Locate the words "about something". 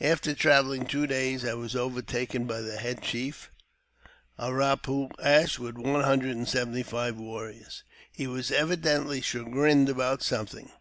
9.88-10.72